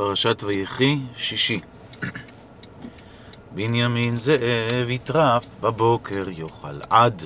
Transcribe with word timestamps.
פרשת 0.00 0.42
ויחי, 0.46 0.98
שישי. 1.16 1.60
בנימין 3.54 4.16
זאב 4.16 4.88
יטרף, 4.90 5.46
בבוקר 5.60 6.24
יאכל 6.28 6.80
עד, 6.90 7.24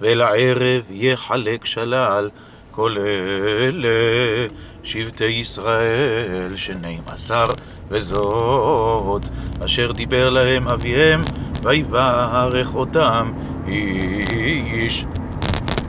ולערב 0.00 0.82
יחלק 0.90 1.64
שלל. 1.64 2.30
כל 2.70 2.96
אלה 2.98 3.88
שבטי 4.82 5.24
ישראל, 5.24 6.56
שנים 6.56 7.02
עשר, 7.06 7.46
וזאת 7.88 9.22
אשר 9.64 9.92
דיבר 9.92 10.30
להם 10.30 10.68
אביהם, 10.68 11.22
ויברך 11.62 12.74
אותם 12.74 13.32
איש 13.66 15.04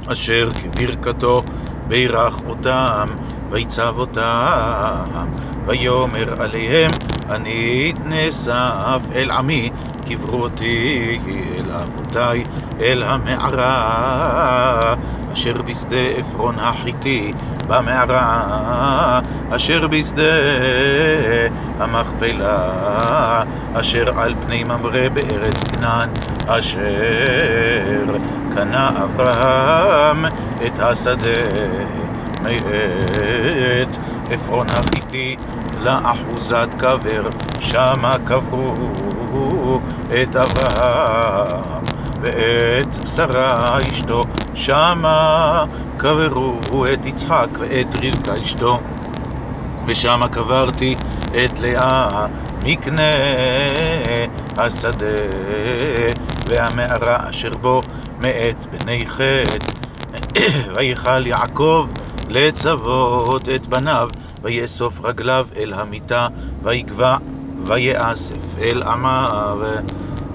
אשר 0.07 0.49
כברכתו 0.51 1.43
בירך 1.88 2.41
אותם, 2.47 3.07
ויצב 3.52 3.93
אותם, 3.98 5.27
ויאמר 5.66 6.41
עליהם, 6.41 6.91
אני 7.29 7.93
נאסף 8.06 9.01
אל 9.15 9.32
עמי, 9.32 9.70
קברו 10.10 10.42
אותי 10.43 11.20
אל 11.57 11.71
אבותיי, 11.71 12.43
אל 12.79 13.04
המערה, 13.04 14.96
אשר 15.33 15.61
בשדה 15.61 16.07
עפרון 16.18 16.56
החיתי, 16.60 17.32
במערה, 17.68 19.20
אשר 19.50 19.87
בשדה 19.87 20.23
המכפלה, 21.79 23.43
אשר 23.73 24.20
על 24.20 24.36
פני 24.45 24.64
ממרא 24.64 25.09
בארץ 25.14 25.64
כנען, 25.64 26.09
אשר 26.48 28.15
קנה 28.56 28.89
אברהם 29.04 30.25
את 30.65 30.79
השדה 30.79 31.32
מאת 32.47 33.97
עפרון 34.31 34.67
החיתי 34.69 35.36
לאחוזת 35.78 36.67
קבר, 36.78 37.30
שמה 37.59 38.16
קברו 38.23 39.80
את 40.22 40.36
אברהם 40.36 41.84
ואת 42.22 43.08
שרה 43.08 43.78
אשתו, 43.92 44.23
שמה 44.56 45.66
קברו 45.98 46.86
את 46.94 47.06
יצחק 47.06 47.48
ואת 47.59 47.95
רבקה 48.03 48.34
אשתו, 48.44 48.80
ושמה 49.86 50.28
קברתי 50.28 50.95
את 51.30 51.59
לאה 51.59 52.08
מקנה 52.64 53.12
השדה 54.58 55.06
והמערה 56.48 57.30
אשר 57.30 57.58
בו 57.58 57.81
מאת 58.20 58.66
בני 58.66 59.03
חטא. 59.08 59.88
ויכל 60.75 61.28
יעקב 61.28 61.88
לצוות 62.30 63.50
את 63.50 63.67
בניו, 63.67 64.09
ויאסוף 64.42 65.06
רגליו 65.06 65.47
אל 65.58 65.73
המיטה, 65.73 66.28
ויגבע, 66.64 67.17
ויאסף 67.66 68.59
אל 68.61 68.84
עמיו, 68.84 69.58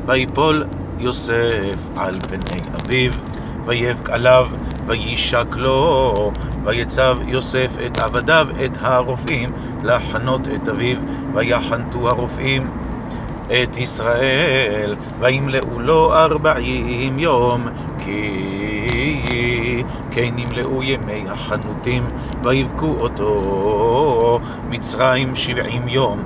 ויפול 0.06 0.64
יוסף 0.98 1.78
על 1.96 2.14
בני 2.30 2.60
אביו, 2.74 3.12
ויבק 3.66 4.10
עליו, 4.10 4.48
וישק 4.86 5.56
לו, 5.56 6.32
ויצב 6.64 7.18
יוסף 7.26 7.70
את 7.86 7.98
עבדיו, 7.98 8.48
את 8.64 8.78
הרופאים, 8.80 9.50
לחנות 9.82 10.48
את 10.48 10.68
אביו, 10.68 10.96
ויחנתו 11.34 12.08
הרופאים 12.08 12.70
את 13.46 13.76
ישראל, 13.76 14.96
וימלאו 15.20 15.78
לו 15.78 16.12
ארבעים 16.14 17.18
יום, 17.18 17.68
כי 17.98 19.51
כן 20.10 20.30
נמלאו 20.36 20.82
ימי 20.82 21.24
החנותים, 21.28 22.04
ויבכו 22.44 22.96
אותו 23.00 24.40
מצרים 24.68 25.36
שבעים 25.36 25.88
יום, 25.88 26.22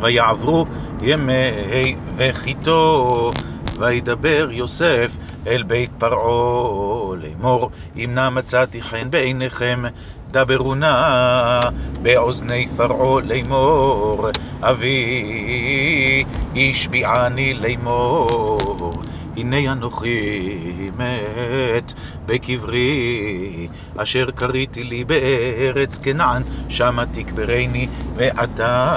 ויעברו 0.00 0.66
ימי 1.02 1.96
וחיתו, 2.16 3.30
וידבר 3.78 4.48
יוסף 4.50 5.16
אל 5.46 5.62
בית 5.62 5.90
פרעה 5.98 7.16
לאמור, 7.16 7.70
אם 7.96 8.10
נא 8.14 8.30
מצאתי 8.30 8.82
חן 8.82 9.10
בעיניכם, 9.10 9.82
דברו 10.30 10.74
נא 10.74 11.60
באוזני 12.02 12.68
פרעה 12.76 13.20
לאמור, 13.24 14.28
אבי 14.62 16.24
השביעני 16.56 17.54
לאמור. 17.54 19.03
הנה 19.36 19.72
אנוכי 19.72 20.58
מת 20.96 21.92
בקברי, 22.26 23.68
אשר 23.96 24.30
קריתי 24.30 24.84
לי 24.84 25.04
בארץ 25.04 25.98
כנען, 25.98 26.42
שמה 26.68 27.04
תקברני, 27.06 27.88
ועתה 28.16 28.94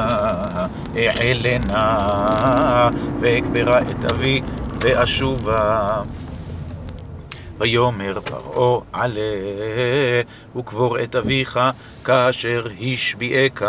אעלנה, 0.97 2.89
ואקברה 3.19 3.79
את 3.81 4.11
אבי, 4.11 4.41
ואשובה. 4.81 6.01
ויאמר 7.59 8.19
פרעה 8.23 8.79
עלה 8.93 9.21
וקבור 10.55 11.03
את 11.03 11.15
אביך 11.15 11.59
כאשר 12.03 12.67
השביעך 12.81 13.63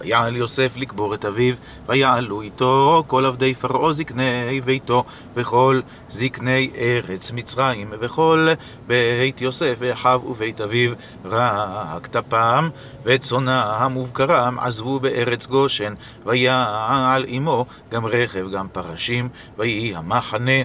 ויעל 0.00 0.36
יוסף 0.36 0.76
לקבור 0.76 1.14
את 1.14 1.24
אביו 1.24 1.54
ויעלו 1.88 2.42
איתו 2.42 3.04
כל 3.06 3.26
עבדי 3.26 3.54
פרעה 3.54 3.92
זקני 3.92 4.60
ביתו 4.64 5.04
וכל 5.34 5.80
זקני 6.10 6.70
ארץ 6.76 7.30
מצרים 7.30 7.88
וכל 8.00 8.48
בית 8.86 9.40
יוסף 9.40 9.74
ואחיו 9.78 10.20
ובית 10.26 10.60
אביו. 10.60 10.92
רק 11.24 12.06
טפם 12.06 12.68
וצונם 13.04 13.96
ובקרם 13.96 14.58
עזבו 14.58 15.00
בארץ 15.00 15.46
גושן 15.46 15.94
ויעל 16.26 17.24
עמו 17.28 17.66
גם 17.92 18.06
רכב 18.06 18.50
גם 18.50 18.68
פרשים 18.68 19.28
ויהי 19.58 19.96
המחנה 19.96 20.62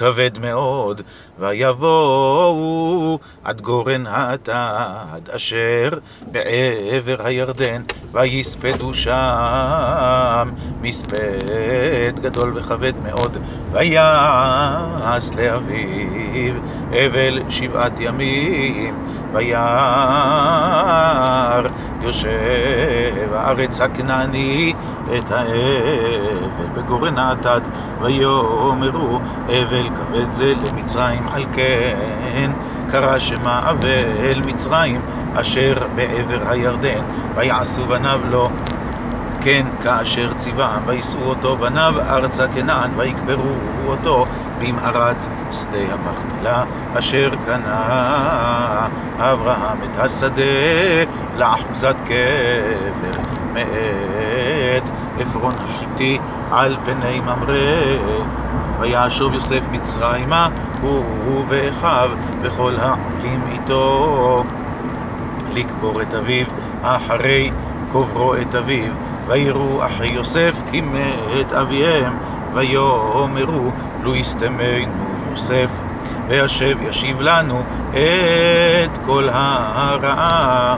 כבד 0.00 0.38
מאוד, 0.40 1.02
ויבואו 1.38 3.18
עד 3.44 3.60
גורן 3.60 4.06
האטד 4.06 5.28
אשר 5.36 5.90
בעבר 6.32 7.16
הירדן, 7.26 7.82
ויספדו 8.12 8.94
שם 8.94 10.50
מספד 10.82 12.20
גדול 12.22 12.52
וכבד 12.58 12.92
מאוד, 13.02 13.36
ויעש 13.72 15.30
לאביו 15.36 16.54
אבל 16.90 17.42
שבעת 17.48 18.00
ימים, 18.00 18.94
וירא 19.32 19.60
יושב 22.02 23.32
הארץ 23.32 23.80
הכנעני 23.80 24.72
את 25.18 25.30
האבל 25.30 26.66
בגורן 26.74 27.18
האטד, 27.18 27.60
ויאמרו 28.00 29.20
אבל 29.46 29.88
כבד 29.94 30.32
זה 30.32 30.54
למצרים, 30.54 31.28
על 31.32 31.44
כן 31.52 32.50
קרא 32.88 33.18
שמה 33.18 33.70
אבל 33.70 34.42
מצרים 34.46 35.00
אשר 35.34 35.74
בעבר 35.94 36.50
הירדן, 36.50 37.02
ויעשו 37.36 37.86
בניו 37.86 38.20
לו 38.30 38.48
כן 39.40 39.66
כאשר 39.82 40.32
ציוום, 40.32 40.82
ויישאו 40.86 41.24
אותו 41.24 41.56
בניו 41.56 41.94
ארצה 42.08 42.48
כנען, 42.48 42.90
ויקברו 42.96 43.54
אותו 43.86 44.26
במערת 44.60 45.26
שדה 45.52 45.78
המכפלה, 45.92 46.64
אשר 46.98 47.30
קנה 47.46 48.88
אברהם 49.18 49.78
את 49.82 49.98
השדה 49.98 50.42
לאחוזת 51.36 52.00
קבר 52.00 53.20
מאת 53.52 54.90
עפרון 55.20 55.54
החיתי 55.68 56.18
על 56.50 56.76
פני 56.84 57.20
ממרא. 57.20 57.54
וישוב 58.80 59.34
יוסף 59.34 59.68
מצרימה, 59.70 60.48
הוא 60.82 61.44
ואחיו, 61.48 62.10
וכל 62.42 62.76
העולים 62.80 63.42
איתו, 63.52 64.44
לקבור 65.52 66.02
את 66.02 66.14
אביו, 66.14 66.46
אחרי 66.82 67.50
קוברו 67.92 68.34
את 68.34 68.54
אביו. 68.54 68.92
ויראו 69.30 69.86
אחי 69.86 70.06
יוסף 70.06 70.62
כי 70.70 70.80
מת 70.80 71.52
אביהם, 71.52 72.18
ויאמרו 72.54 73.70
לו 74.02 74.14
יסתמנו 74.14 75.04
יוסף, 75.30 75.70
וישב 76.28 76.76
ישיב 76.82 77.20
לנו 77.20 77.62
את 77.92 78.98
כל 78.98 79.28
הרעה 79.32 80.76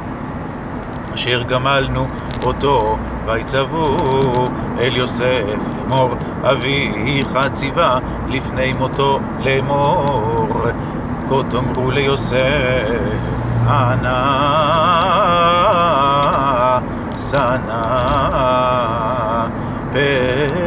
אשר 1.15 1.43
גמלנו 1.43 2.07
אותו, 2.45 2.97
ויצוו 3.27 3.97
אל 4.79 4.97
יוסף 4.97 5.59
לאמור, 5.79 6.11
אביך 6.43 7.39
ציווה 7.53 7.99
לפני 8.29 8.73
מותו 8.73 9.21
לאמור, 9.39 10.49
כה 11.29 11.43
תאמרו 11.51 11.91
ליוסף, 11.91 12.37
אנא 13.67 14.92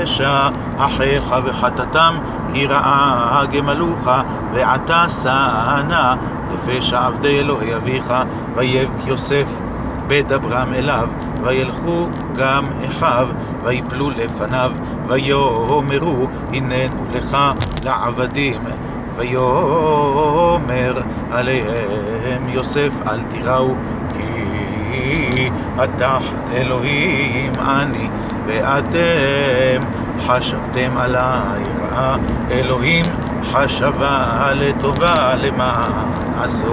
פשע 0.05 0.49
אחיך 0.77 1.35
וחטאתם, 1.45 2.17
כי 2.53 2.67
רעה 2.67 3.43
גמלוך, 3.51 4.09
ועתה 4.53 5.05
שנא 5.09 6.15
לפשע 6.53 7.05
עבדי 7.05 7.39
אלוהי 7.39 7.75
אביך, 7.75 8.13
ויבק 8.55 9.07
יוסף 9.07 9.61
בדברם 10.07 10.73
אליו, 10.73 11.09
וילכו 11.43 12.07
גם 12.35 12.65
אחיו, 12.87 13.27
ויפלו 13.63 14.09
לפניו, 14.09 14.71
ויאמרו 15.07 16.27
הננו 16.53 17.05
לך 17.13 17.37
לעבדים. 17.83 18.61
ויאמר 19.17 21.01
עליהם 21.31 22.49
יוסף 22.49 22.93
אל 23.07 23.23
תיראו 23.23 23.73
כי 24.09 25.44
התחת 25.77 26.51
אלוהים 26.53 27.51
אני 27.59 28.07
ואתם 28.47 29.81
חשבתם 30.19 30.97
עליי 30.97 31.63
רעה 31.79 32.17
אלוהים 32.51 33.05
חשבה 33.43 34.51
לטובה 34.55 35.35
למעשו. 35.35 36.71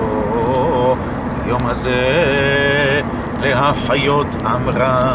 היום 1.45 1.67
הזה 1.67 2.01
להחיות 3.43 4.37
אמרה 4.45 5.15